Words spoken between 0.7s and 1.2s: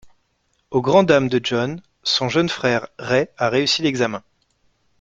Au grand